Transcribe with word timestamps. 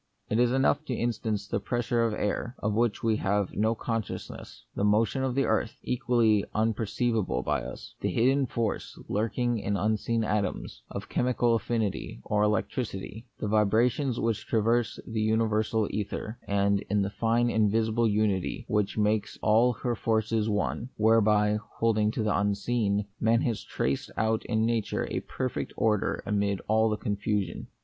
It 0.31 0.39
is 0.39 0.51
enough 0.51 0.83
to 0.85 0.95
instance 0.95 1.47
the 1.47 1.59
pres 1.59 1.85
sure 1.85 2.03
of 2.05 2.13
the 2.13 2.19
air, 2.19 2.55
of 2.57 2.73
which 2.73 3.03
we 3.03 3.17
have 3.17 3.53
no 3.53 3.75
con 3.75 4.01
sciousness, 4.01 4.61
the 4.73 4.83
motion 4.83 5.21
of 5.23 5.35
the 5.35 5.45
earth, 5.45 5.77
equally 5.83 6.41
22 6.41 6.41
The 6.41 6.41
Mystery 6.41 6.45
of 6.47 6.55
Pain. 6.55 6.63
unperceivable 6.63 7.43
by 7.43 7.61
us; 7.61 7.95
the 8.01 8.09
hidden 8.11 8.47
force, 8.47 8.99
lurk 9.07 9.37
ing 9.37 9.59
in 9.59 9.77
unseen 9.77 10.23
atoms, 10.23 10.81
of 10.89 11.07
chemical 11.07 11.53
affinity, 11.53 12.19
or 12.23 12.41
electricity: 12.41 13.27
the 13.39 13.47
vibrations 13.47 14.19
which 14.19 14.47
traverse 14.47 14.99
the 15.05 15.21
universal 15.21 15.85
ether; 15.91 16.39
and, 16.47 16.79
in 16.89 17.07
fine, 17.07 17.45
that 17.45 17.53
invisible 17.53 18.07
unity 18.07 18.65
which 18.67 18.97
makes 18.97 19.37
all 19.43 19.71
her 19.73 19.93
forces 19.95 20.49
one, 20.49 20.89
where 20.97 21.21
by 21.21 21.59
(holding 21.77 22.09
to 22.09 22.23
the 22.23 22.35
unseen) 22.35 23.05
man 23.19 23.41
has 23.41 23.63
traced 23.63 24.09
out 24.17 24.43
in 24.45 24.65
nature 24.65 25.07
a 25.11 25.19
perfect 25.19 25.71
order 25.77 26.23
amid 26.25 26.59
all 26.67 26.97
con 26.97 27.15
fusion. 27.15 27.67